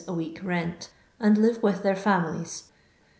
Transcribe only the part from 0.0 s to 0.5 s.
a week